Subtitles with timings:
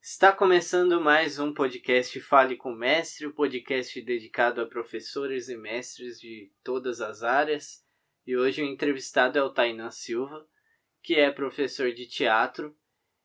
[0.00, 5.56] Está começando mais um podcast Fale com Mestre, o um podcast dedicado a professores e
[5.56, 7.84] mestres de todas as áreas.
[8.26, 10.44] E hoje o entrevistado é o Tainan Silva,
[11.02, 12.76] que é professor de teatro,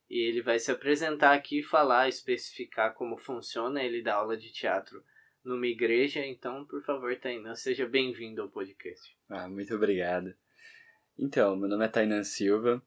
[0.10, 3.84] e ele vai se apresentar aqui e falar, especificar como funciona.
[3.84, 5.04] Ele dá aula de teatro
[5.48, 9.16] numa igreja, então, por favor, Tainan, seja bem-vindo ao podcast.
[9.30, 10.34] Ah, muito obrigado.
[11.18, 12.82] Então, meu nome é Tainan Silva.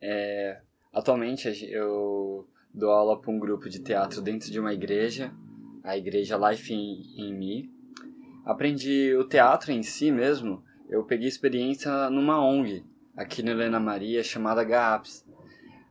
[0.00, 0.60] É,
[0.92, 5.34] atualmente eu dou aula para um grupo de teatro dentro de uma igreja,
[5.82, 7.68] a igreja Life in Me.
[8.44, 12.84] Aprendi o teatro em si mesmo, eu peguei experiência numa ONG,
[13.16, 15.26] aqui no Helena Maria, chamada GAPS.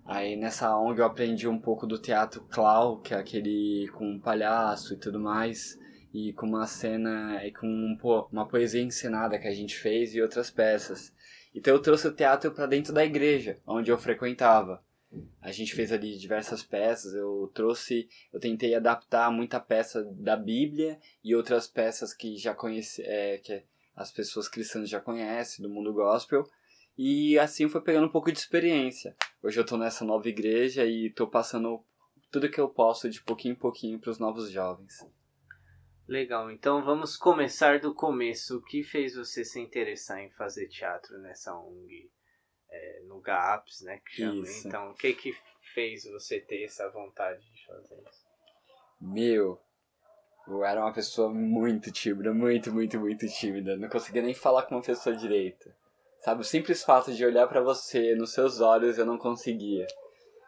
[0.05, 4.19] Aí nessa ONG eu aprendi um pouco do teatro clown, que é aquele com um
[4.19, 5.77] palhaço e tudo mais,
[6.13, 7.97] e com uma cena e com um,
[8.31, 11.13] uma poesia encenada que a gente fez e outras peças.
[11.53, 14.83] Então eu trouxe o teatro para dentro da igreja, onde eu frequentava.
[15.41, 20.99] A gente fez ali diversas peças, eu trouxe, eu tentei adaptar muita peça da Bíblia
[21.23, 23.63] e outras peças que já conhece, é, que
[23.95, 26.43] as pessoas cristãs já conhecem do mundo gospel.
[26.97, 29.15] E assim foi pegando um pouco de experiência.
[29.41, 31.83] Hoje eu estou nessa nova igreja e estou passando
[32.31, 35.05] tudo que eu posso de pouquinho em pouquinho para os novos jovens.
[36.07, 38.57] Legal, então vamos começar do começo.
[38.57, 42.09] O que fez você se interessar em fazer teatro nessa ONG?
[42.69, 43.99] é, no GAPS, né?
[44.05, 44.43] Que chama.
[44.43, 44.67] Isso.
[44.67, 45.35] Então, o que que
[45.73, 48.27] fez você ter essa vontade de fazer isso?
[48.99, 49.59] Meu,
[50.47, 53.77] eu era uma pessoa muito tímida, muito, muito, muito tímida.
[53.77, 55.75] Não conseguia nem falar com uma pessoa direita.
[56.21, 59.85] Sabe, o simples fato de olhar para você nos seus olhos eu não conseguia.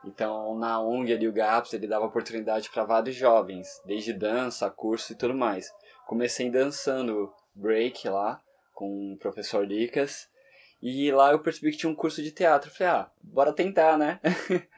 [0.03, 5.11] Então, na ONG ali, o GAPS, ele dava oportunidade para vários jovens, desde dança, curso
[5.11, 5.69] e tudo mais.
[6.07, 8.41] Comecei dançando break lá,
[8.73, 10.29] com o professor Licas,
[10.81, 12.71] e lá eu percebi que tinha um curso de teatro.
[12.71, 14.19] falei, ah, bora tentar, né?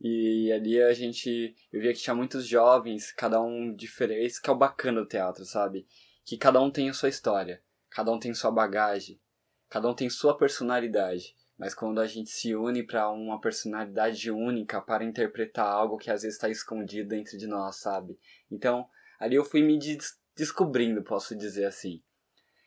[0.00, 1.54] e ali a gente.
[1.72, 4.24] Eu via que tinha muitos jovens, cada um diferente.
[4.24, 5.86] Esse que é o bacana do teatro, sabe?
[6.24, 9.20] Que cada um tem a sua história, cada um tem sua bagagem,
[9.68, 11.34] cada um tem sua personalidade.
[11.62, 16.22] Mas quando a gente se une para uma personalidade única para interpretar algo que às
[16.22, 18.18] vezes está escondido dentro de nós, sabe?
[18.50, 18.84] Então,
[19.20, 22.02] ali eu fui me des descobrindo, posso dizer assim.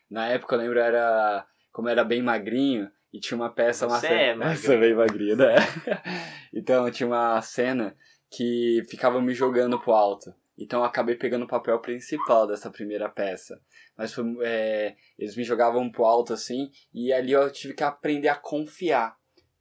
[0.09, 3.85] Na época eu lembro era como era bem magrinho, e tinha uma peça...
[3.85, 4.79] Você uma é cena...
[4.79, 5.55] bem magrinho, né?
[6.55, 7.93] então, tinha uma cena
[8.31, 10.33] que ficava me jogando pro alto.
[10.57, 13.61] Então eu acabei pegando o papel principal dessa primeira peça.
[13.97, 18.29] Mas foi, é, eles me jogavam pro alto assim, e ali eu tive que aprender
[18.29, 19.17] a confiar.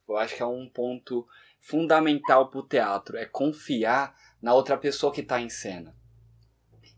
[0.09, 1.27] Eu acho que é um ponto
[1.61, 5.97] fundamental pro teatro, é confiar na outra pessoa que está em cena.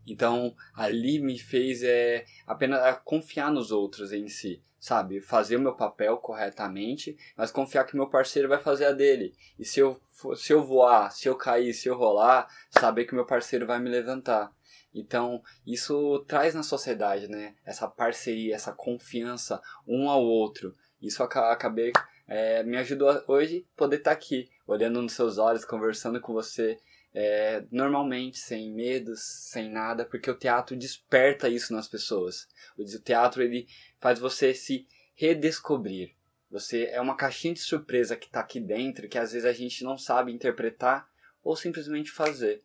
[0.05, 5.19] Então ali me fez é, apenas confiar nos outros em si sabe?
[5.19, 9.35] Fazer o meu papel corretamente, mas confiar que meu parceiro vai fazer a dele.
[9.59, 9.99] E se eu,
[10.37, 13.89] se eu voar, se eu cair, se eu rolar, saber que meu parceiro vai me
[13.89, 14.49] levantar.
[14.95, 17.53] Então, isso traz na sociedade, né?
[17.65, 20.73] Essa parceria, essa confiança um ao outro.
[21.01, 21.91] Isso acabei,
[22.25, 26.79] é, me ajudou hoje poder estar tá aqui, olhando nos seus olhos, conversando com você
[27.19, 32.47] é, normalmente, sem medos, sem nada, porque o teatro desperta isso nas pessoas.
[32.77, 33.67] O teatro ele
[33.99, 36.15] faz você se redescobrir.
[36.51, 39.83] Você é uma caixinha de surpresa que está aqui dentro que às vezes a gente
[39.83, 41.09] não sabe interpretar
[41.43, 42.63] ou simplesmente fazer.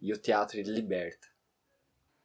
[0.00, 1.28] E o teatro ele liberta.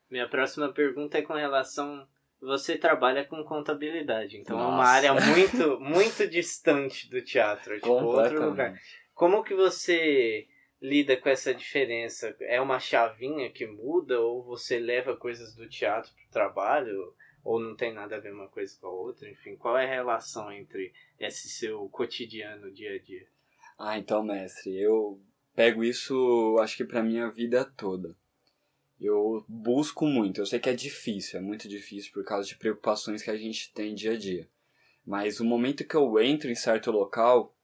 [0.09, 2.07] Minha próxima pergunta é com relação
[2.41, 4.71] você trabalha com contabilidade, então Nossa.
[4.71, 8.73] é uma área muito muito distante do teatro, tipo outro lugar.
[9.13, 10.47] Como que você
[10.81, 12.35] lida com essa diferença?
[12.41, 17.13] É uma chavinha que muda ou você leva coisas do teatro para o trabalho?
[17.43, 19.29] Ou não tem nada a ver uma coisa com a outra?
[19.29, 23.27] Enfim, qual é a relação entre esse seu cotidiano, dia a dia?
[23.77, 25.21] Ah, então, mestre, eu
[25.55, 28.15] pego isso, acho que para minha vida toda.
[28.99, 33.21] Eu busco muito, eu sei que é difícil, é muito difícil por causa de preocupações
[33.21, 34.49] que a gente tem dia a dia.
[35.05, 37.55] Mas o momento que eu entro em certo local,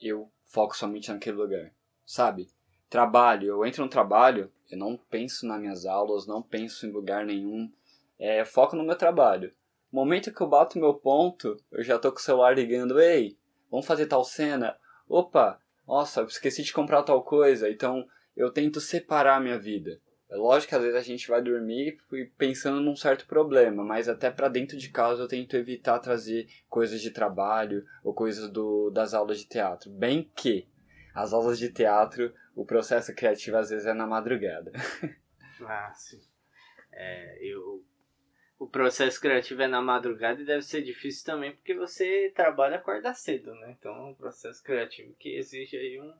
[0.00, 1.72] eu foco somente naquele lugar
[2.06, 2.48] sabe?
[2.88, 7.26] Trabalho, eu entro no trabalho, eu não penso nas minhas aulas, não penso em lugar
[7.26, 7.70] nenhum,
[8.18, 9.52] é, foco no meu trabalho.
[9.92, 13.36] No momento que eu bato meu ponto, eu já tô com o celular ligando, ei,
[13.70, 14.76] vamos fazer tal cena?
[15.08, 18.06] Opa, nossa, eu esqueci de comprar tal coisa, então
[18.36, 20.00] eu tento separar a minha vida.
[20.28, 21.98] É lógico que às vezes a gente vai dormir
[22.36, 27.00] pensando num certo problema, mas até para dentro de casa eu tento evitar trazer coisas
[27.00, 29.88] de trabalho ou coisas do, das aulas de teatro.
[29.88, 30.66] Bem que
[31.16, 34.70] as aulas de teatro, o processo criativo às vezes é na madrugada.
[35.66, 36.20] ah, sim.
[36.92, 37.82] É, eu,
[38.58, 43.14] o processo criativo é na madrugada e deve ser difícil também porque você trabalha acorda
[43.14, 43.74] cedo, né?
[43.78, 46.12] Então é um processo criativo que exige aí um.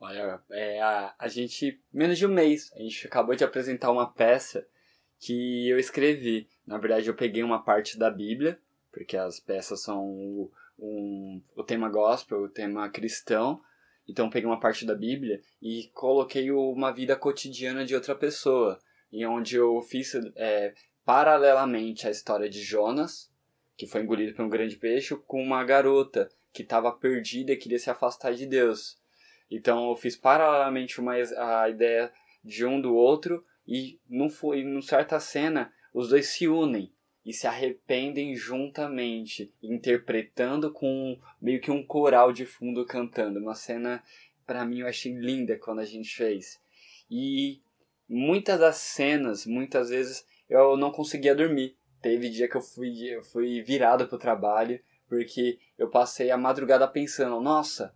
[0.00, 4.10] Olha, é, a, a gente, menos de um mês, a gente acabou de apresentar uma
[4.10, 4.66] peça
[5.18, 6.48] que eu escrevi.
[6.66, 8.58] Na verdade, eu peguei uma parte da Bíblia,
[8.90, 13.62] porque as peças são o, um, o tema gospel, o tema cristão.
[14.08, 18.78] Então, peguei uma parte da Bíblia e coloquei uma vida cotidiana de outra pessoa,
[19.12, 23.30] em onde eu fiz é, paralelamente a história de Jonas,
[23.76, 27.78] que foi engolido por um grande peixe, com uma garota que estava perdida e queria
[27.78, 28.98] se afastar de Deus.
[29.50, 32.12] Então, eu fiz paralelamente uma, a ideia
[32.44, 34.28] de um do outro e num,
[34.64, 36.91] numa certa cena os dois se unem
[37.24, 43.38] e se arrependem juntamente, interpretando com meio que um coral de fundo cantando.
[43.38, 44.02] Uma cena,
[44.46, 46.60] para mim, eu achei linda quando a gente fez.
[47.10, 47.60] E
[48.08, 51.76] muitas das cenas, muitas vezes, eu não conseguia dormir.
[52.00, 56.88] Teve dia que eu fui, eu fui virado pro trabalho, porque eu passei a madrugada
[56.88, 57.94] pensando, nossa,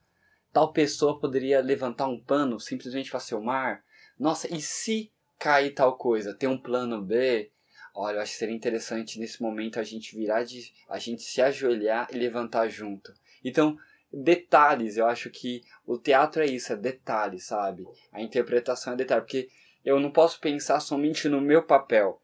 [0.53, 3.85] tal pessoa poderia levantar um pano simplesmente para seu mar?
[4.19, 6.33] Nossa, e se cair tal coisa?
[6.33, 7.51] Tem um plano B?
[7.99, 10.71] Olha, eu acho que seria interessante nesse momento a gente virar de.
[10.87, 13.15] a gente se ajoelhar e levantar junto.
[13.43, 13.79] Então,
[14.13, 17.87] detalhes, eu acho que o teatro é isso, é detalhes, sabe?
[18.13, 19.49] A interpretação é detalhe, porque
[19.83, 22.21] eu não posso pensar somente no meu papel.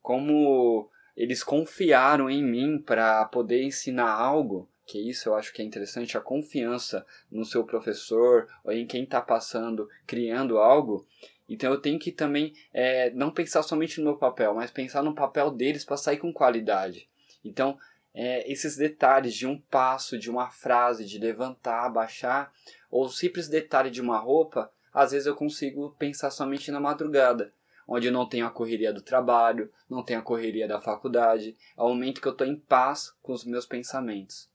[0.00, 5.64] Como eles confiaram em mim para poder ensinar algo, que isso eu acho que é
[5.64, 11.06] interessante, a confiança no seu professor ou em quem está passando, criando algo.
[11.50, 15.14] Então eu tenho que também é, não pensar somente no meu papel, mas pensar no
[15.14, 17.08] papel deles para sair com qualidade.
[17.44, 17.76] Então
[18.14, 22.52] é, esses detalhes de um passo, de uma frase, de levantar, abaixar,
[22.90, 27.52] ou simples detalhe de uma roupa, às vezes eu consigo pensar somente na madrugada,
[27.86, 31.88] onde não tenho a correria do trabalho, não tenho a correria da faculdade, é o
[31.88, 34.48] momento que eu estou em paz com os meus pensamentos.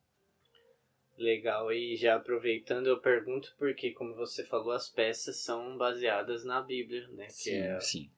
[1.17, 6.61] Legal, e já aproveitando, eu pergunto porque, como você falou, as peças são baseadas na
[6.61, 7.29] Bíblia, né?
[7.29, 7.79] sim, é...
[7.79, 8.11] sim.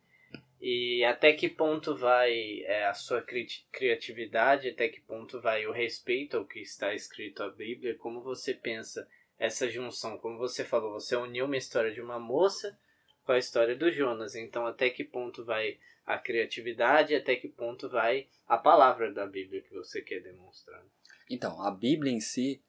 [0.59, 5.71] E até que ponto vai é, a sua cri criatividade, até que ponto vai o
[5.71, 7.95] respeito ao que está escrito na Bíblia?
[7.95, 9.07] Como você pensa
[9.37, 10.17] essa junção?
[10.17, 12.75] Como você falou, você uniu uma história de uma moça
[13.23, 14.33] com a história do Jonas.
[14.33, 15.77] Então, até que ponto vai
[16.07, 20.83] a criatividade, até que ponto vai a palavra da Bíblia que você quer demonstrar?
[21.29, 22.63] Então, a Bíblia em si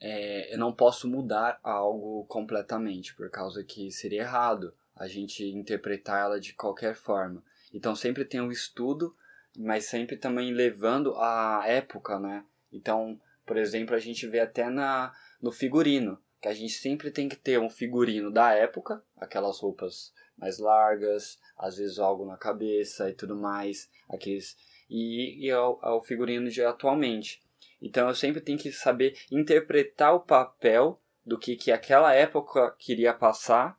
[0.00, 6.20] é, eu não posso mudar algo completamente, por causa que seria errado a gente interpretar
[6.20, 7.42] ela de qualquer forma.
[7.72, 9.14] Então sempre tem um estudo,
[9.56, 12.44] mas sempre também levando a época, né?
[12.72, 17.28] Então, por exemplo, a gente vê até na, no figurino, que a gente sempre tem
[17.28, 23.08] que ter um figurino da época, aquelas roupas mais largas, às vezes algo na cabeça
[23.08, 24.56] e tudo mais, aqueles
[24.88, 27.42] e, e ao, ao figurino de atualmente.
[27.80, 33.12] Então eu sempre tenho que saber interpretar o papel do que, que aquela época queria
[33.12, 33.78] passar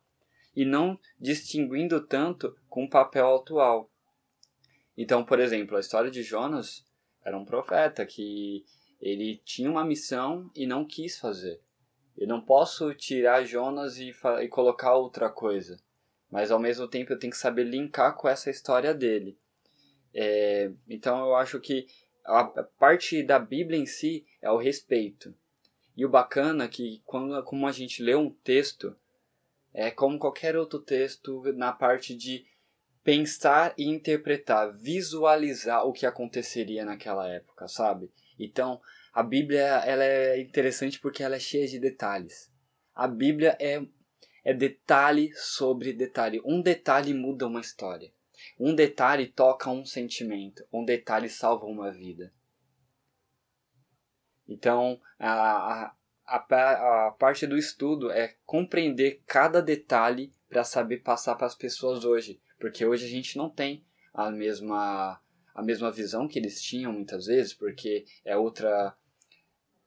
[0.56, 3.90] e não distinguindo tanto com o papel atual.
[4.98, 6.86] Então, por exemplo, a história de Jonas
[7.24, 8.66] era um profeta que
[9.00, 11.62] ele tinha uma missão e não quis fazer.
[12.18, 14.12] Eu não posso tirar Jonas e,
[14.42, 15.80] e colocar outra coisa,
[16.32, 19.38] mas ao mesmo tempo eu tenho que saber linkar com essa história dele.
[20.14, 21.86] É, então eu acho que
[22.28, 22.44] a
[22.78, 25.34] parte da Bíblia em si é o respeito.
[25.96, 28.96] E o bacana é que quando como a gente lê um texto,
[29.74, 32.46] é como qualquer outro texto na parte de
[33.04, 38.12] pensar e interpretar, visualizar o que aconteceria naquela época, sabe?
[38.38, 38.82] Então,
[39.14, 42.52] a Bíblia ela é interessante porque ela é cheia de detalhes.
[42.94, 43.82] A Bíblia é,
[44.44, 46.42] é detalhe sobre detalhe.
[46.44, 48.12] Um detalhe muda uma história.
[48.60, 52.34] Um detalhe toca um sentimento, um detalhe salva uma vida.
[54.48, 55.94] Então, a,
[56.26, 62.06] a, a parte do estudo é compreender cada detalhe para saber passar para as pessoas
[62.06, 65.22] hoje, porque hoje a gente não tem a mesma
[65.54, 68.96] a mesma visão que eles tinham muitas vezes, porque é outra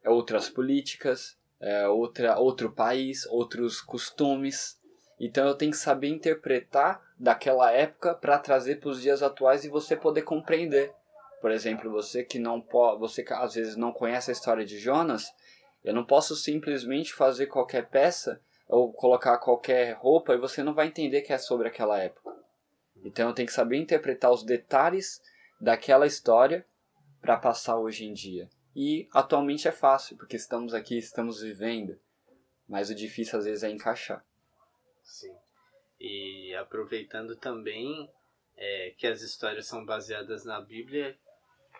[0.02, 4.79] é outras políticas, é outra outro país, outros costumes.
[5.20, 9.68] Então eu tenho que saber interpretar daquela época para trazer para os dias atuais e
[9.68, 10.94] você poder compreender.
[11.42, 14.78] Por exemplo, você que não pode, você que às vezes não conhece a história de
[14.78, 15.30] Jonas,
[15.84, 20.86] eu não posso simplesmente fazer qualquer peça ou colocar qualquer roupa e você não vai
[20.86, 22.34] entender que é sobre aquela época.
[23.04, 25.20] Então eu tenho que saber interpretar os detalhes
[25.60, 26.64] daquela história
[27.20, 28.48] para passar hoje em dia.
[28.74, 31.98] E atualmente é fácil, porque estamos aqui, estamos vivendo,
[32.66, 34.24] mas o difícil às vezes é encaixar.
[35.10, 35.34] Sim.
[35.98, 38.08] E aproveitando também,
[38.56, 41.18] é, que as histórias são baseadas na Bíblia,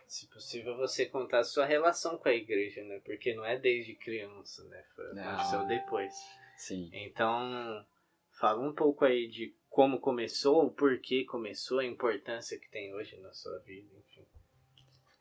[0.07, 3.01] se possível você contar a sua relação com a igreja, né?
[3.05, 4.85] Porque não é desde criança, né?
[4.99, 6.13] Aconteceu depois.
[6.57, 6.91] Sim.
[6.93, 7.87] Então,
[8.33, 13.17] fala um pouco aí de como começou, o porquê começou, a importância que tem hoje
[13.19, 14.27] na sua vida, enfim.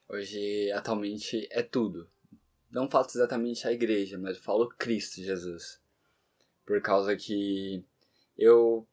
[0.08, 2.10] Hoje, atualmente, é tudo.
[2.72, 5.80] Não falo exatamente a igreja, mas eu falo Cristo Jesus.
[6.66, 7.86] Por causa que
[8.40, 8.88] eu.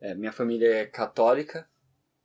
[0.00, 1.68] É, minha família é católica,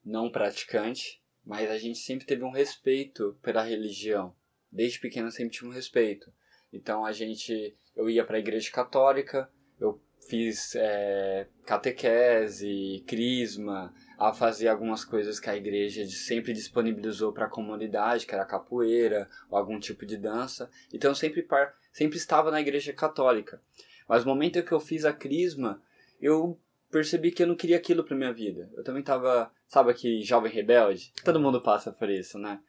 [0.03, 4.35] não praticante, mas a gente sempre teve um respeito pela religião.
[4.71, 6.31] Desde pequeno sempre tive um respeito.
[6.71, 7.75] Então a gente.
[7.95, 15.39] Eu ia para a igreja católica, eu fiz é, catequese, crisma, a fazer algumas coisas
[15.39, 20.17] que a igreja sempre disponibilizou para a comunidade, que era capoeira ou algum tipo de
[20.17, 20.69] dança.
[20.93, 21.45] Então eu sempre,
[21.91, 23.61] sempre estava na igreja católica.
[24.07, 25.81] Mas no momento que eu fiz a crisma,
[26.19, 26.59] eu
[26.91, 28.69] percebi que eu não queria aquilo para minha vida.
[28.75, 31.11] Eu também estava, sabe aquele jovem rebelde?
[31.23, 32.59] Todo mundo passa por isso, né?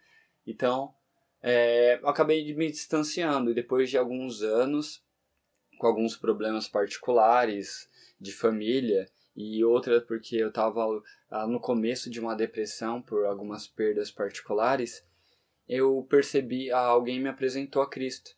[0.46, 0.94] Então,
[1.42, 5.02] é, eu acabei me distanciando e depois de alguns anos
[5.78, 7.88] com alguns problemas particulares
[8.20, 10.84] de família e outra porque eu estava
[11.30, 15.02] ah, no começo de uma depressão por algumas perdas particulares,
[15.66, 18.36] eu percebi, ah, alguém me apresentou a Cristo.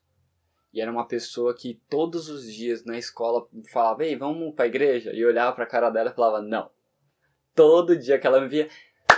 [0.72, 4.68] E era uma pessoa que todos os dias na escola falava, ei, vamos para a
[4.68, 5.12] igreja?
[5.12, 6.70] E olhava para a cara dela e falava, não.
[7.54, 8.68] Todo dia que ela me via,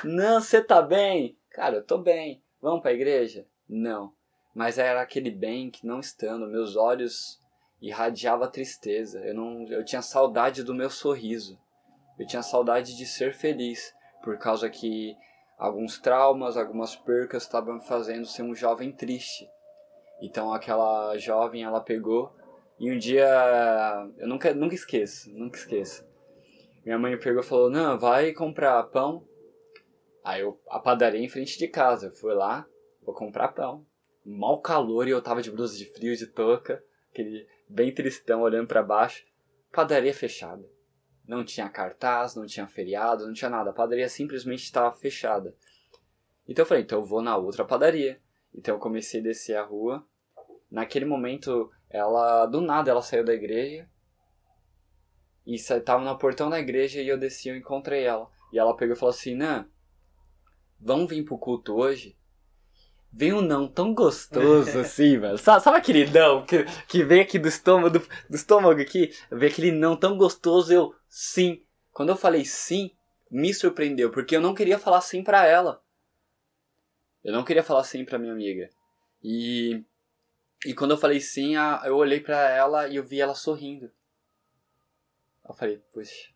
[0.02, 1.38] não, você tá bem?
[1.50, 2.42] Cara, eu tô bem.
[2.60, 3.46] Vamos para a igreja?
[3.68, 4.12] Não.
[4.54, 7.40] Mas era aquele bem que não estando, meus olhos
[7.80, 9.20] irradiava tristeza.
[9.20, 11.58] Eu não, eu tinha saudade do meu sorriso.
[12.18, 13.92] Eu tinha saudade de ser feliz,
[14.22, 15.16] por causa que
[15.58, 19.48] alguns traumas, algumas percas estavam fazendo ser um jovem triste.
[20.20, 22.34] Então aquela jovem ela pegou
[22.78, 23.28] e um dia
[24.18, 26.06] eu nunca nunca esqueço, nunca esqueço.
[26.84, 29.26] Minha mãe pegou e falou: "Não, vai comprar pão".
[30.22, 32.66] Aí eu a padaria em frente de casa, eu fui lá,
[33.02, 33.86] vou comprar pão.
[34.24, 38.68] Mal calor e eu tava de blusa de frio, de touca, aquele bem tristão, olhando
[38.68, 39.24] para baixo.
[39.70, 40.64] Padaria fechada.
[41.26, 43.70] Não tinha cartaz, não tinha feriado, não tinha nada.
[43.70, 45.54] A padaria simplesmente estava fechada.
[46.46, 48.20] Então eu falei, então eu vou na outra padaria.
[48.54, 50.06] Então eu comecei a descer a rua.
[50.70, 53.88] Naquele momento, ela, do nada, ela saiu da igreja.
[55.46, 58.30] E estava no portão da igreja e eu desci e encontrei ela.
[58.52, 59.68] E ela pegou e falou assim, Nan,
[60.80, 62.16] vamos vir pro culto hoje?
[63.16, 65.38] vem um não tão gostoso assim, velho.
[65.38, 69.12] Sabe, sabe, aquele não que, que vem aqui do estômago, do, do estômago aqui?
[69.30, 71.62] Vem aquele não tão gostoso, eu sim.
[71.92, 72.90] Quando eu falei sim,
[73.30, 75.80] me surpreendeu, porque eu não queria falar sim pra ela.
[77.24, 78.68] Eu não queria falar sim pra minha amiga.
[79.22, 79.82] E,
[80.66, 81.54] e quando eu falei sim,
[81.84, 83.90] eu olhei pra ela e eu vi ela sorrindo.
[85.48, 86.30] Eu falei, puxa,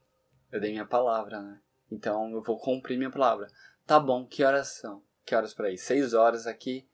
[0.50, 1.60] eu dei minha palavra, né?
[1.90, 3.48] Então eu vou cumprir minha palavra.
[3.86, 5.02] Tá bom, que horas são?
[5.24, 5.78] Que horas para ir?
[5.78, 6.88] Seis horas aqui.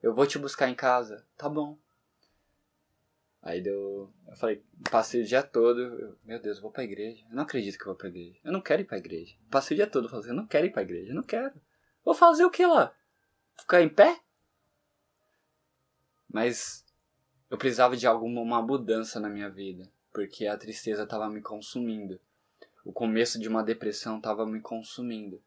[0.00, 1.26] Eu vou te buscar em casa.
[1.36, 1.76] Tá bom.
[3.42, 4.12] Aí deu.
[4.28, 5.80] Eu falei, passei o dia todo.
[5.80, 7.24] Eu, meu Deus, eu vou pra igreja.
[7.28, 8.38] Eu não acredito que eu vou pra igreja.
[8.44, 9.36] Eu não quero ir pra igreja.
[9.50, 11.10] Passei o dia todo falando, eu não quero ir pra igreja.
[11.10, 11.54] Eu não quero.
[12.04, 12.94] Vou fazer o que lá?
[13.58, 14.20] Ficar em pé?
[16.28, 16.84] Mas
[17.50, 19.90] eu precisava de alguma mudança na minha vida.
[20.12, 22.20] Porque a tristeza estava me consumindo.
[22.84, 25.42] O começo de uma depressão estava me consumindo.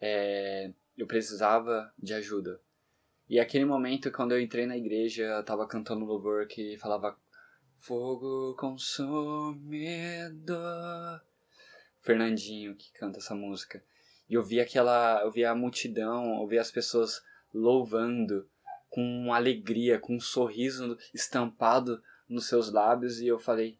[0.00, 2.60] É, eu precisava de ajuda.
[3.28, 7.16] E aquele momento, quando eu entrei na igreja, eu tava cantando louvor que falava
[7.80, 9.60] Fogo consumidor.
[12.02, 13.82] Fernandinho que canta essa música.
[14.30, 17.20] E eu vi aquela, eu vi a multidão, eu vi as pessoas
[17.52, 18.48] louvando
[18.88, 23.76] com alegria, com um sorriso estampado nos seus lábios e eu falei,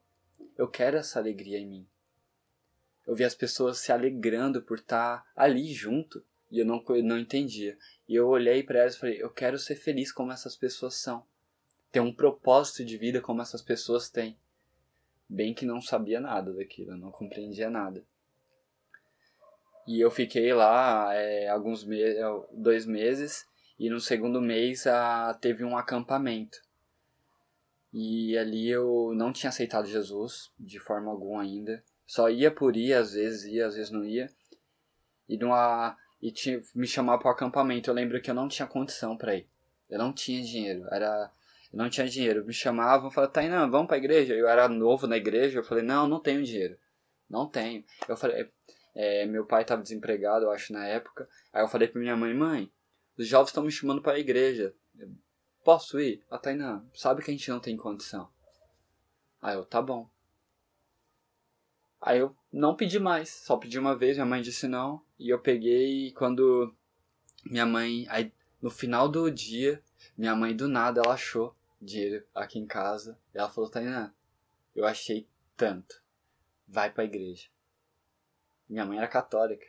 [0.59, 1.87] eu quero essa alegria em mim.
[3.07, 6.25] Eu vi as pessoas se alegrando por estar ali junto.
[6.51, 7.79] E eu não, não entendia.
[8.09, 11.25] E eu olhei para elas e falei: eu quero ser feliz como essas pessoas são.
[11.91, 14.37] Ter um propósito de vida como essas pessoas têm.
[15.29, 18.05] Bem que não sabia nada daquilo, não compreendia nada.
[19.87, 22.21] E eu fiquei lá é, alguns meses,
[22.53, 23.47] dois meses,
[23.79, 26.59] e no segundo mês a, teve um acampamento.
[27.93, 31.83] E ali eu não tinha aceitado Jesus de forma alguma ainda.
[32.07, 34.29] Só ia por ir, às vezes ia, às vezes não ia.
[35.29, 37.91] E numa, e tinha, me chamar para o acampamento.
[37.91, 39.47] Eu lembro que eu não tinha condição para ir.
[39.89, 40.87] Eu não tinha dinheiro.
[40.91, 41.31] Era,
[41.73, 42.45] eu não tinha dinheiro.
[42.45, 44.35] Me chamavam, falavam, tá não, vamos para a igreja.
[44.35, 45.59] Eu era novo na igreja.
[45.59, 46.77] Eu falei, não, não tenho dinheiro.
[47.29, 47.85] Não tenho.
[48.09, 48.51] Eu falei,
[48.95, 51.29] é, meu pai estava desempregado, eu acho, na época.
[51.53, 52.73] Aí eu falei para minha mãe, mãe,
[53.17, 54.75] os jovens estão me chamando para a igreja.
[55.65, 56.25] Posso ir?
[56.31, 58.29] A Tainá, sabe que a gente não tem condição.
[59.41, 60.09] Aí eu, tá bom.
[62.01, 65.39] Aí eu não pedi mais, só pedi uma vez, minha mãe disse não, e eu
[65.39, 66.75] peguei quando
[67.45, 68.07] minha mãe.
[68.09, 69.83] Aí no final do dia,
[70.17, 73.19] minha mãe do nada ela achou dinheiro aqui em casa.
[73.35, 74.13] E ela falou, Tainá,
[74.75, 76.03] eu achei tanto.
[76.67, 77.49] Vai pra igreja.
[78.71, 79.67] Minha mãe era católica.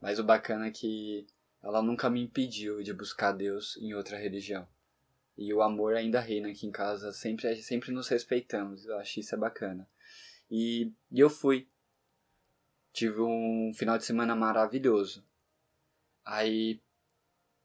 [0.00, 1.28] Mas o bacana é que
[1.62, 4.66] ela nunca me impediu de buscar Deus em outra religião.
[5.38, 9.32] E o amor ainda reina aqui em casa, sempre, sempre nos respeitamos, eu acho isso
[9.34, 9.88] é bacana.
[10.50, 11.68] E, e eu fui.
[12.92, 15.24] Tive um final de semana maravilhoso.
[16.24, 16.82] Aí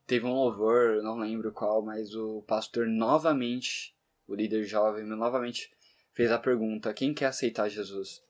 [0.05, 3.97] teve um louvor, não lembro qual, mas o pastor novamente,
[4.27, 5.75] o líder jovem, novamente
[6.13, 8.23] fez a pergunta: quem quer aceitar Jesus?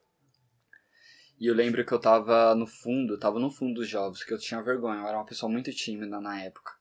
[1.40, 4.38] E eu lembro que eu tava no fundo, tava no fundo dos jovens, que eu
[4.38, 6.74] tinha vergonha, eu era uma pessoa muito tímida na época.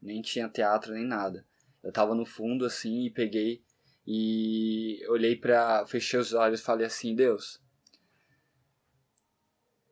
[0.00, 1.46] Nem tinha teatro nem nada.
[1.82, 3.62] Eu tava no fundo assim e peguei
[4.06, 7.62] e olhei para, fechei os olhos e falei assim: "Deus,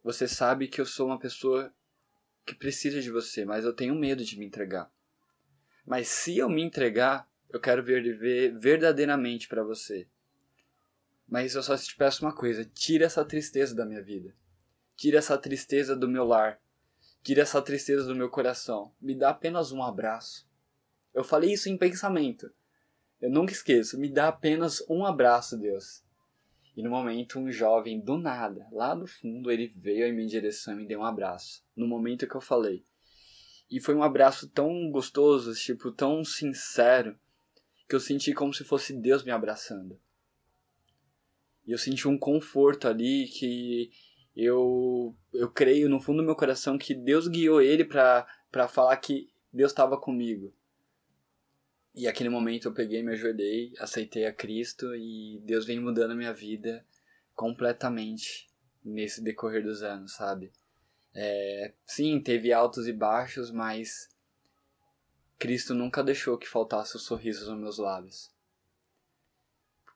[0.04, 1.73] você sabe que eu sou uma pessoa
[2.45, 4.92] que precisa de você, mas eu tenho medo de me entregar.
[5.87, 10.09] Mas se eu me entregar, eu quero viver verdadeiramente para você.
[11.32, 14.36] Mas eu só te peço uma coisa: tira essa tristeza da minha vida.
[14.94, 16.60] Tira essa tristeza do meu lar.
[17.22, 18.92] Tira essa tristeza do meu coração.
[19.00, 20.46] Me dá apenas um abraço.
[21.14, 22.52] Eu falei isso em pensamento.
[23.18, 23.98] Eu nunca esqueço.
[23.98, 26.04] Me dá apenas um abraço, Deus.
[26.76, 30.74] E no momento, um jovem, do nada, lá do fundo, ele veio em minha direção
[30.74, 31.64] e me deu um abraço.
[31.74, 32.84] No momento que eu falei.
[33.70, 37.18] E foi um abraço tão gostoso, tipo, tão sincero,
[37.88, 39.98] que eu senti como se fosse Deus me abraçando.
[41.66, 43.90] E eu senti um conforto ali que
[44.37, 48.97] eu eu creio no fundo do meu coração que Deus guiou ele para para falar
[48.97, 50.52] que Deus estava comigo.
[51.95, 56.16] E aquele momento eu peguei, me ajoelhei, aceitei a Cristo e Deus vem mudando a
[56.16, 56.85] minha vida
[57.35, 58.49] completamente
[58.83, 60.50] nesse decorrer dos anos, sabe?
[61.14, 64.09] É, sim, teve altos e baixos, mas
[65.38, 68.31] Cristo nunca deixou que faltasse o sorriso nos meus lábios.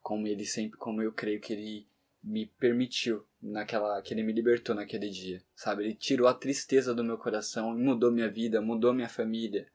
[0.06, 1.84] Como ele sempre, como eu creio que ele
[2.22, 5.82] me permitiu naquela, que ele me libertou naquele dia, sabe?
[5.82, 9.66] Ele tirou a tristeza do meu coração, mudou minha vida, mudou minha família.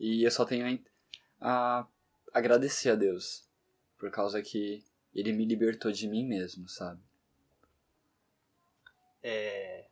[0.00, 0.82] E eu só tenho
[1.38, 1.86] a
[2.32, 3.46] agradecer a Deus
[3.98, 4.82] por causa que
[5.14, 7.02] ele me libertou de mim mesmo, sabe?
[9.22, 9.84] É...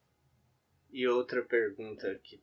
[0.90, 2.40] E outra pergunta que,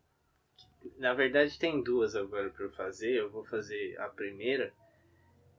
[0.80, 3.16] que na verdade tem duas agora para fazer.
[3.16, 4.72] Eu vou fazer a primeira,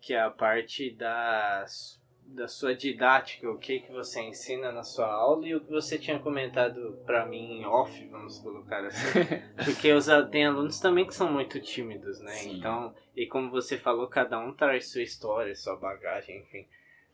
[0.04, 5.06] que é a parte das da sua didática, o que que você ensina na sua
[5.06, 9.20] aula e o que você tinha comentado para mim em off, vamos colocar assim.
[9.62, 12.32] Porque os, tem alunos também que são muito tímidos, né?
[12.32, 12.56] Sim.
[12.56, 16.66] Então, e como você falou, cada um traz sua história, sua bagagem, enfim.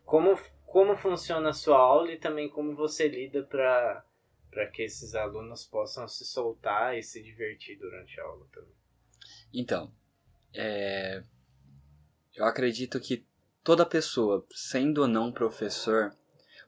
[0.05, 4.05] Como, como funciona a sua aula e também como você lida para
[4.51, 8.75] para que esses alunos possam se soltar e se divertir durante a aula também.
[9.55, 9.93] Então,
[10.53, 11.23] é...
[12.35, 13.27] eu acredito que
[13.63, 16.17] toda pessoa, sendo ou não professor,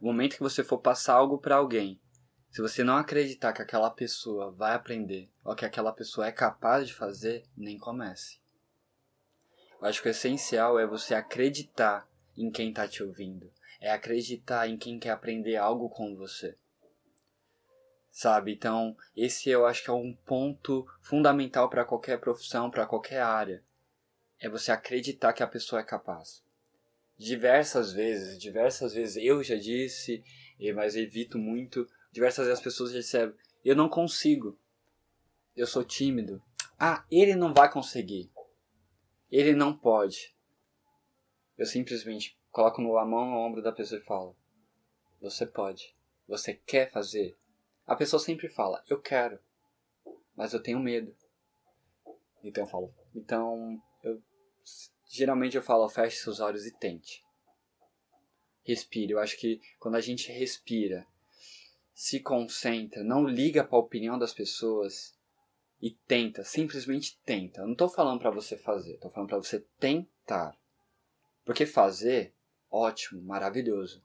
[0.01, 2.01] o momento que você for passar algo para alguém,
[2.51, 6.87] se você não acreditar que aquela pessoa vai aprender ou que aquela pessoa é capaz
[6.87, 8.41] de fazer, nem comece.
[9.81, 14.69] Eu acho que o essencial é você acreditar em quem está te ouvindo, é acreditar
[14.69, 16.57] em quem quer aprender algo com você.
[18.11, 18.53] Sabe?
[18.53, 23.65] Então, esse eu acho que é um ponto fundamental para qualquer profissão, para qualquer área.
[24.43, 26.43] É você acreditar que a pessoa é capaz
[27.23, 30.25] diversas vezes, diversas vezes eu já disse,
[30.75, 31.89] mas evito muito.
[32.11, 34.59] Diversas vezes as pessoas já disseram: eu não consigo,
[35.57, 36.43] eu sou tímido.
[36.79, 38.31] Ah, ele não vai conseguir,
[39.31, 40.35] ele não pode.
[41.57, 44.37] Eu simplesmente coloco a mão no ombro da pessoa e falo:
[45.21, 45.95] você pode,
[46.27, 47.39] você quer fazer.
[47.87, 49.39] A pessoa sempre fala: eu quero,
[50.35, 51.15] mas eu tenho medo.
[52.43, 53.81] Então eu falo: então
[55.09, 57.23] Geralmente eu falo, feche seus olhos e tente.
[58.65, 59.13] Respire.
[59.13, 61.07] Eu acho que quando a gente respira,
[61.95, 65.15] se concentra, não liga para a opinião das pessoas
[65.81, 67.61] e tenta, simplesmente tenta.
[67.61, 70.57] Eu não estou falando para você fazer, estou falando para você tentar.
[71.45, 72.33] Porque fazer,
[72.71, 74.03] ótimo, maravilhoso.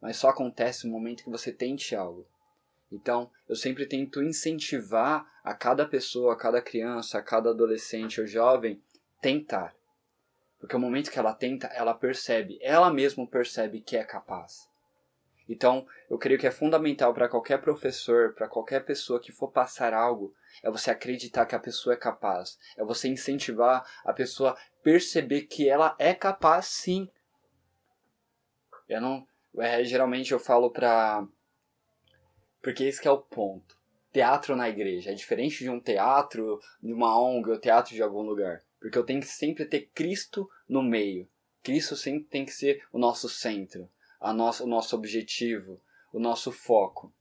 [0.00, 2.26] Mas só acontece no momento que você tente algo.
[2.90, 8.26] Então, eu sempre tento incentivar a cada pessoa, a cada criança, a cada adolescente ou
[8.26, 8.82] jovem
[9.20, 9.77] tentar.
[10.58, 14.68] Porque o momento que ela tenta, ela percebe, ela mesma percebe que é capaz.
[15.48, 19.94] Então, eu creio que é fundamental para qualquer professor, para qualquer pessoa que for passar
[19.94, 22.58] algo, é você acreditar que a pessoa é capaz.
[22.76, 27.08] É você incentivar a pessoa perceber que ela é capaz sim.
[28.88, 29.26] Eu não.
[29.58, 31.26] É, geralmente eu falo pra.
[32.60, 33.78] Porque esse é o ponto.
[34.12, 35.10] teatro na igreja.
[35.10, 38.62] É diferente de um teatro, de uma ONG ou teatro de algum lugar.
[38.80, 41.28] Porque eu tenho que sempre ter Cristo no meio.
[41.62, 45.80] Cristo sempre tem que ser o nosso centro, a nosso, o nosso objetivo,
[46.12, 47.12] o nosso foco.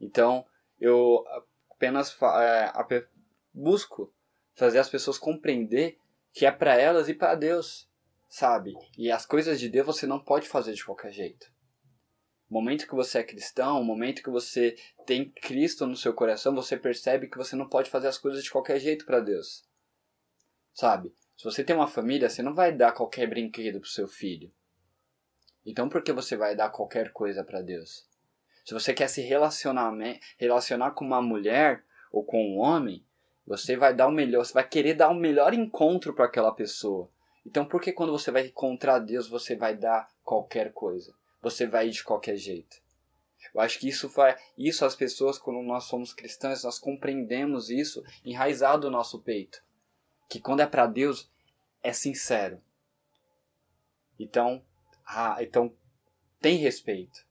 [0.00, 0.44] Então,
[0.80, 1.24] eu
[1.70, 3.06] apenas é,
[3.54, 4.12] busco
[4.54, 5.98] fazer as pessoas compreender
[6.32, 7.88] que é para elas e para Deus,
[8.28, 8.74] sabe?
[8.96, 11.50] E as coisas de Deus você não pode fazer de qualquer jeito.
[12.50, 14.74] Momento que você é cristão, momento que você
[15.06, 18.50] tem Cristo no seu coração, você percebe que você não pode fazer as coisas de
[18.50, 19.67] qualquer jeito para Deus.
[20.72, 21.14] Sabe?
[21.38, 24.52] Se você tem uma família, você não vai dar qualquer brinquedo pro seu filho.
[25.64, 28.04] Então por que você vai dar qualquer coisa para Deus?
[28.64, 29.94] Se você quer se relacionar,
[30.36, 33.06] relacionar com uma mulher ou com um homem,
[33.46, 37.08] você vai dar o melhor, você vai querer dar o melhor encontro para aquela pessoa.
[37.46, 41.14] Então por que quando você vai encontrar Deus, você vai dar qualquer coisa?
[41.40, 42.82] Você vai ir de qualquer jeito?
[43.54, 48.02] Eu acho que isso faz, isso as pessoas quando nós somos cristãs, nós compreendemos isso
[48.24, 49.62] enraizado no nosso peito
[50.28, 51.30] que quando é para Deus
[51.82, 52.60] é sincero.
[54.18, 54.62] Então,
[55.06, 55.74] ah, então
[56.40, 57.26] tem respeito.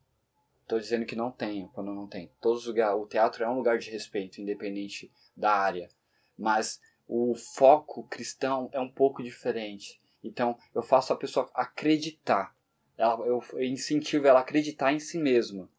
[0.63, 2.31] Estou dizendo que não tenho quando não tem.
[2.41, 5.89] Todos os o teatro é um lugar de respeito, independente da área.
[6.37, 10.01] Mas o foco cristão é um pouco diferente.
[10.23, 12.55] Então, eu faço a pessoa acreditar.
[12.97, 15.69] Ela, eu, incentivo ela a acreditar em si mesma.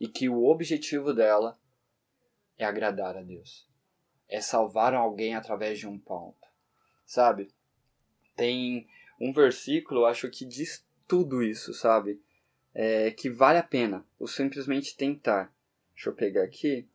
[0.00, 1.56] E que o objetivo dela
[2.58, 3.68] é agradar a Deus.
[4.28, 6.43] É salvar alguém através de um ponto
[7.04, 7.48] sabe?
[8.36, 8.86] Tem
[9.20, 12.20] um versículo, acho que diz tudo isso, sabe?
[12.74, 15.52] É, que vale a pena o simplesmente tentar.
[15.94, 16.88] Deixa eu pegar aqui.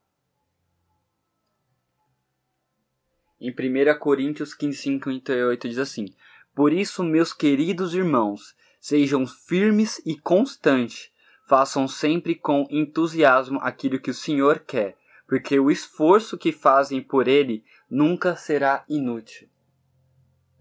[3.39, 6.13] Em 1 Coríntios 15, 58 diz assim:
[6.53, 11.09] Por isso, meus queridos irmãos, sejam firmes e constantes,
[11.47, 17.29] façam sempre com entusiasmo aquilo que o Senhor quer, porque o esforço que fazem por
[17.29, 19.47] Ele nunca será inútil.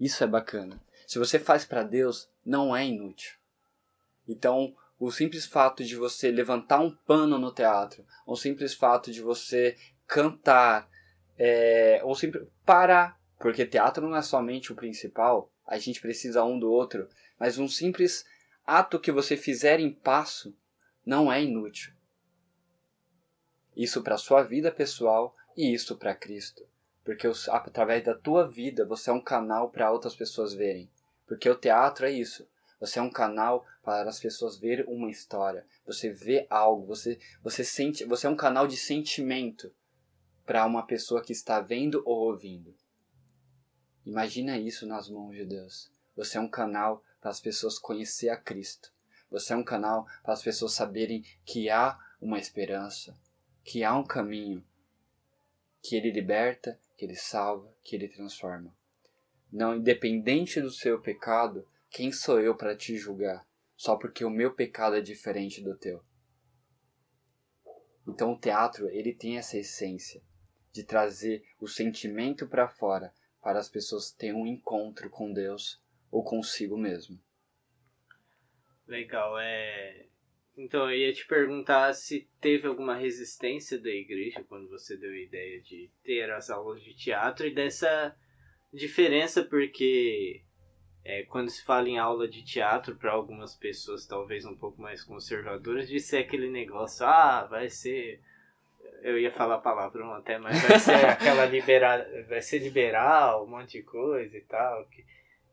[0.01, 0.81] Isso é bacana.
[1.07, 3.37] Se você faz para Deus, não é inútil.
[4.27, 9.23] Então, o simples fato de você levantar um pano no teatro, o simples fato de
[9.23, 10.89] você cantar,
[11.39, 16.59] é, ou simples parar, porque teatro não é somente o principal, a gente precisa um
[16.59, 17.09] do outro,
[17.39, 18.25] mas um simples
[18.67, 20.55] ato que você fizer em passo
[21.07, 21.95] não é inútil.
[23.77, 26.67] Isso para sua vida pessoal e isso para Cristo.
[27.09, 30.91] Porque através da tua vida você é um canal para outras pessoas verem.
[31.27, 32.47] Porque o teatro é isso.
[32.79, 35.65] Você é um canal para as pessoas verem uma história.
[35.87, 39.75] Você vê algo, você você sente, você é um canal de sentimento
[40.45, 42.77] para uma pessoa que está vendo ou ouvindo.
[44.05, 45.91] Imagina isso nas mãos de Deus.
[46.15, 48.93] Você é um canal para as pessoas conhecer a Cristo.
[49.31, 53.19] Você é um canal para as pessoas saberem que há uma esperança,
[53.65, 54.63] que há um caminho,
[55.81, 58.77] que ele liberta que Ele salva, que Ele transforma.
[59.51, 63.47] Não, independente do seu pecado, quem sou eu para te julgar?
[63.77, 66.03] Só porque o meu pecado é diferente do teu.
[68.07, 70.21] Então o teatro ele tem essa essência
[70.73, 75.81] de trazer o sentimento para fora para as pessoas terem um encontro com Deus
[76.11, 77.19] ou consigo mesmo.
[78.87, 80.07] Legal, é
[80.59, 85.17] então, eu ia te perguntar se teve alguma resistência da igreja quando você deu a
[85.17, 88.13] ideia de ter as aulas de teatro e dessa
[88.73, 90.43] diferença, porque
[91.05, 95.05] é, quando se fala em aula de teatro, para algumas pessoas talvez um pouco mais
[95.05, 98.21] conservadoras, de ser aquele negócio, ah, vai ser.
[99.03, 102.01] Eu ia falar palavrão até, mas vai ser aquela liberal.
[102.29, 104.85] Vai ser liberal, um monte de coisa e tal.
[104.87, 105.07] Que,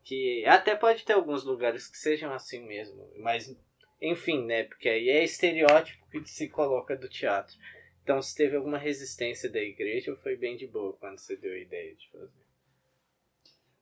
[0.03, 3.55] que até pode ter alguns lugares que sejam assim mesmo, mas
[4.01, 4.63] enfim, né?
[4.63, 7.55] Porque aí é estereótipo que se coloca do teatro.
[8.03, 11.57] Então, se teve alguma resistência da igreja, foi bem de boa quando você deu a
[11.57, 12.45] ideia de fazer.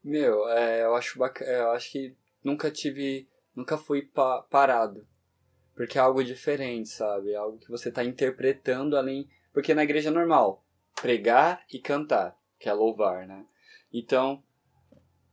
[0.04, 5.06] Meu, é, eu acho bacana, eu acho que nunca tive, nunca fui pa parado.
[5.76, 7.32] Porque é algo diferente, sabe?
[7.32, 10.64] É algo que você está interpretando além, porque na igreja é normal,
[11.02, 13.46] pregar e cantar, que é louvar, né?
[13.92, 14.44] Então,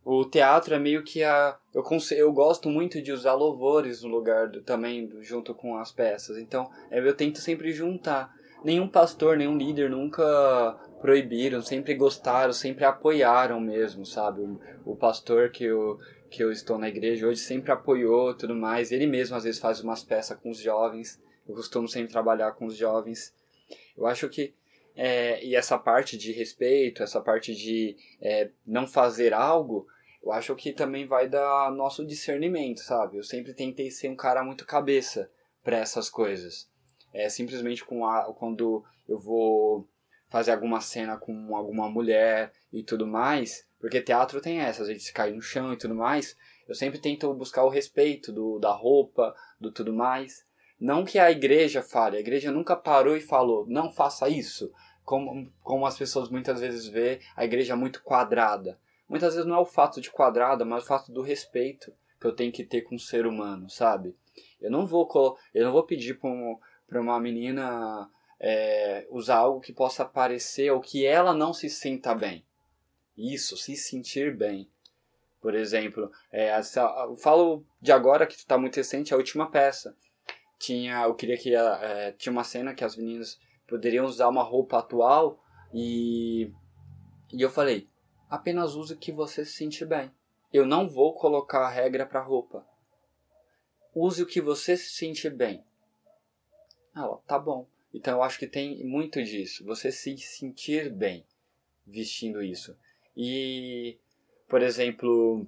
[0.05, 1.59] o teatro é meio que a.
[1.75, 1.85] Eu,
[2.17, 6.39] eu gosto muito de usar louvores no lugar do, também, do, junto com as peças.
[6.39, 8.35] Então, é, eu tento sempre juntar.
[8.65, 14.41] Nenhum pastor, nenhum líder nunca proibiram, sempre gostaram, sempre apoiaram mesmo, sabe?
[14.41, 15.99] O, o pastor que eu,
[16.31, 18.93] que eu estou na igreja hoje sempre apoiou tudo mais.
[18.93, 21.21] Ele mesmo às vezes faz umas peças com os jovens.
[21.49, 23.35] Eu costumo sempre trabalhar com os jovens.
[23.97, 24.55] Eu acho que
[25.03, 29.87] é, e essa parte de respeito, essa parte de é, não fazer algo,
[30.23, 33.17] eu acho que também vai dar nosso discernimento, sabe?
[33.17, 35.31] Eu sempre tentei ser um cara muito cabeça
[35.65, 36.69] para essas coisas.
[37.15, 39.89] É simplesmente com a, quando eu vou
[40.29, 45.11] fazer alguma cena com alguma mulher e tudo mais, porque teatro tem essa, às vezes
[45.11, 46.37] cai no chão e tudo mais.
[46.69, 50.45] Eu sempre tento buscar o respeito do, da roupa, do tudo mais.
[50.79, 54.71] Não que a igreja fale, a igreja nunca parou e falou, não faça isso.
[55.11, 58.79] Como, como as pessoas muitas vezes vê a igreja muito quadrada.
[59.09, 62.33] Muitas vezes não é o fato de quadrada, mas o fato do respeito que eu
[62.33, 64.15] tenho que ter com o ser humano, sabe?
[64.61, 70.05] Eu não vou, eu não vou pedir para uma menina é, usar algo que possa
[70.05, 72.45] parecer ou que ela não se sinta bem.
[73.19, 74.71] Isso, se sentir bem.
[75.41, 79.93] Por exemplo, é, eu falo de agora que está muito recente, a última peça.
[80.57, 83.41] Tinha, eu queria que é, tinha uma cena que as meninas
[83.71, 86.53] poderiam usar uma roupa atual e
[87.33, 87.89] e eu falei,
[88.29, 90.11] apenas use o que você se sentir bem.
[90.53, 92.67] Eu não vou colocar a regra para roupa.
[93.95, 95.65] Use o que você se sentir bem.
[96.95, 97.69] Ela, tá bom.
[97.95, 99.65] Então eu acho que tem muito disso.
[99.65, 101.25] Você se sentir bem
[101.87, 102.77] vestindo isso.
[103.17, 103.97] E,
[104.49, 105.47] por exemplo,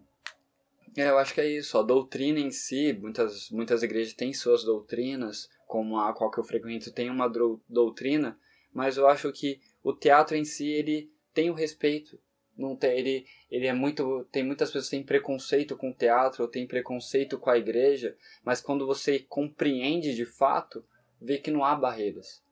[0.96, 1.76] é, eu acho que é isso.
[1.78, 6.44] A doutrina em si, muitas, muitas igrejas têm suas doutrinas, como a qual que eu
[6.44, 7.26] frequento tem uma
[7.66, 8.38] doutrina,
[8.74, 12.20] mas eu acho que o teatro em si ele tem o respeito.
[12.54, 14.28] Não tem, ele, ele é muito.
[14.30, 18.60] Tem muitas pessoas têm preconceito com o teatro, ou têm preconceito com a igreja, mas
[18.60, 20.84] quando você compreende de fato,
[21.18, 22.42] vê que não há barreiras.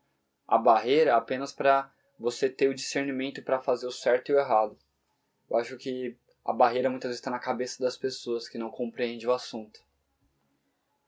[0.48, 4.38] A barreira é apenas para você ter o discernimento para fazer o certo e o
[4.38, 4.78] errado.
[5.50, 9.28] Eu acho que a barreira muitas vezes está na cabeça das pessoas que não compreendem
[9.28, 9.78] o assunto.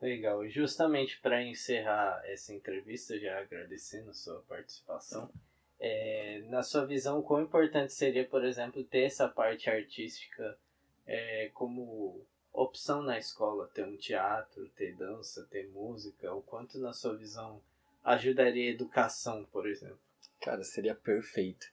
[0.02, 0.48] Legal.
[0.48, 5.30] Justamente para encerrar essa entrevista, já agradecendo sua participação,
[5.78, 10.58] é, na sua visão, quão importante seria, por exemplo, ter essa parte artística
[11.06, 12.20] é, como
[12.52, 13.70] opção na escola?
[13.72, 16.34] Ter um teatro, ter dança, ter música?
[16.34, 17.62] O quanto, na sua visão,
[18.02, 20.00] ajudaria a educação, por exemplo?
[20.40, 21.66] Cara, seria perfeito.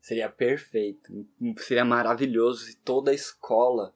[0.00, 1.28] Seria perfeito.
[1.58, 3.94] Seria maravilhoso se toda a escola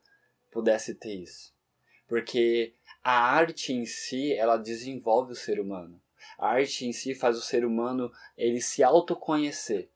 [0.52, 1.52] pudesse ter isso.
[2.06, 6.00] Porque a arte em si, ela desenvolve o ser humano.
[6.38, 9.90] A arte em si faz o ser humano ele se autoconhecer.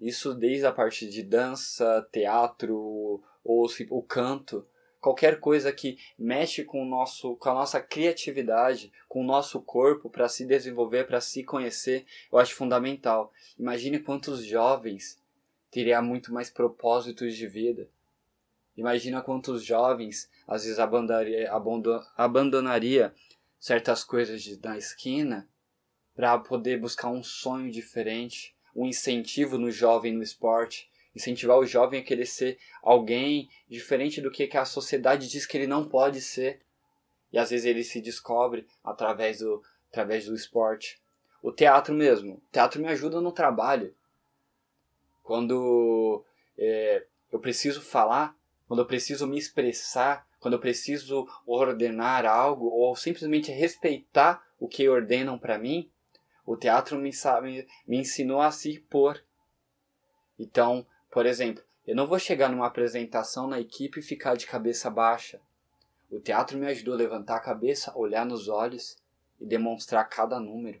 [0.00, 4.66] Isso desde a parte de dança, teatro ou o canto
[5.04, 10.08] qualquer coisa que mexe com o nosso com a nossa criatividade, com o nosso corpo
[10.08, 13.30] para se desenvolver, para se conhecer, eu acho fundamental.
[13.58, 15.22] Imagine quantos jovens
[15.70, 17.86] teriam muito mais propósitos de vida.
[18.76, 20.78] Imagina quantos jovens às vezes
[22.16, 23.14] abandonaria,
[23.58, 25.48] certas coisas na esquina
[26.14, 32.00] para poder buscar um sonho diferente, um incentivo no jovem no esporte, incentivar o jovem
[32.00, 36.60] a querer ser alguém diferente do que a sociedade diz que ele não pode ser.
[37.32, 41.00] E às vezes ele se descobre através do, através do esporte.
[41.42, 42.34] O teatro mesmo.
[42.34, 43.94] O teatro me ajuda no trabalho.
[45.22, 46.24] Quando
[46.58, 52.94] é, eu preciso falar, quando eu preciso me expressar, quando eu preciso ordenar algo ou
[52.96, 55.90] simplesmente respeitar o que ordenam para mim,
[56.46, 57.10] o teatro me,
[57.42, 59.22] me, me ensinou a se pôr.
[60.38, 64.90] Então, por exemplo, eu não vou chegar numa apresentação na equipe e ficar de cabeça
[64.90, 65.40] baixa.
[66.10, 68.96] O teatro me ajudou a levantar a cabeça, olhar nos olhos
[69.40, 70.80] e demonstrar cada número,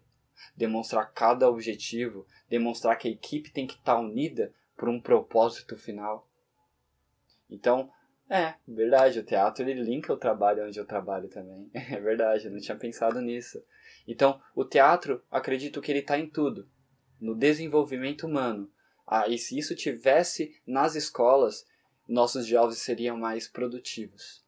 [0.56, 6.26] demonstrar cada objetivo, demonstrar que a equipe tem que estar unida por um propósito final.
[7.50, 7.90] Então,
[8.28, 11.70] é, verdade, o teatro ele linka o trabalho onde eu trabalho também.
[11.74, 13.62] É verdade, eu não tinha pensado nisso.
[14.06, 16.68] Então, o teatro, acredito que ele está em tudo.
[17.20, 18.70] No desenvolvimento humano,
[19.06, 21.66] ah, e se isso tivesse nas escolas,
[22.08, 24.42] nossos jovens seriam mais produtivos.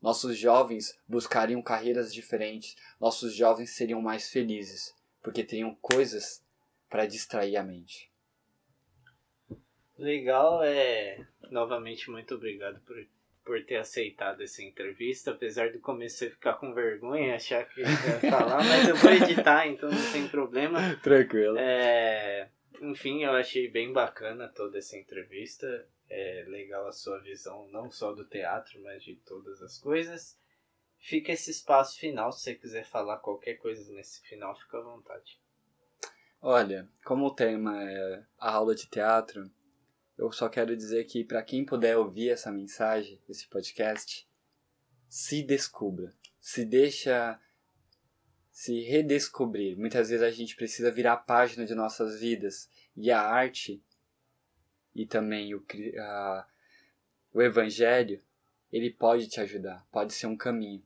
[0.00, 6.42] Nossos jovens buscariam carreiras diferentes, nossos jovens seriam mais felizes, porque teriam coisas
[6.88, 8.09] para distrair a mente.
[10.00, 11.24] Legal, é.
[11.50, 12.96] Novamente, muito obrigado por,
[13.44, 15.30] por ter aceitado essa entrevista.
[15.30, 17.86] Apesar do começo você ficar com vergonha, achar que ia
[18.30, 20.96] falar, mas eu vou editar, então não tem problema.
[21.02, 21.56] Tranquilo.
[21.58, 22.48] É
[22.80, 25.86] enfim, eu achei bem bacana toda essa entrevista.
[26.08, 30.38] É legal a sua visão, não só do teatro, mas de todas as coisas.
[30.98, 35.38] Fica esse espaço final, se você quiser falar qualquer coisa nesse final, fica à vontade.
[36.42, 39.50] Olha, como o tema é a aula de teatro,
[40.20, 44.28] eu só quero dizer que para quem puder ouvir essa mensagem, esse podcast,
[45.08, 47.40] se descubra, se deixa
[48.50, 49.78] se redescobrir.
[49.78, 53.82] Muitas vezes a gente precisa virar a página de nossas vidas e a arte
[54.94, 55.64] e também o,
[55.98, 56.46] a,
[57.32, 58.22] o evangelho,
[58.70, 60.84] ele pode te ajudar, pode ser um caminho.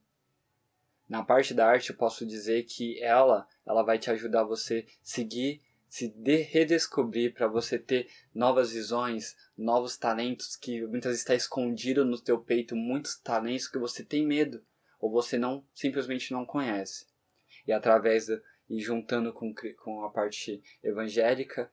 [1.08, 5.60] Na parte da arte eu posso dizer que ela, ela vai te ajudar você seguir
[5.94, 12.04] se de redescobrir, para você ter novas visões, novos talentos que muitas vezes está escondido
[12.04, 14.60] no teu peito, muitos talentos que você tem medo
[14.98, 17.06] ou você não simplesmente não conhece.
[17.64, 18.26] E através
[18.68, 19.54] e juntando com,
[19.84, 21.70] com a parte evangélica,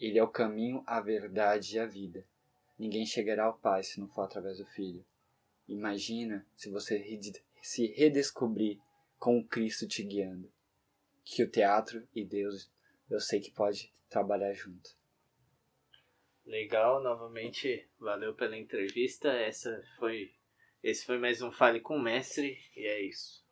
[0.00, 2.26] ele é o caminho, a verdade e a vida.
[2.76, 5.04] Ninguém chegará ao Pai se não for através do Filho.
[5.68, 6.98] Imagina se você
[7.62, 8.80] se redescobrir
[9.16, 10.52] com o Cristo te guiando.
[11.24, 12.68] Que o teatro e Deus
[13.10, 14.90] eu sei que pode trabalhar junto.
[16.44, 19.28] Legal, novamente, valeu pela entrevista.
[19.28, 20.32] Essa foi
[20.82, 23.44] esse foi mais um Fale com o Mestre e é isso.